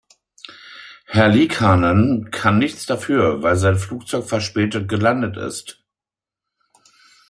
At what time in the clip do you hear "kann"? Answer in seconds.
2.31-2.57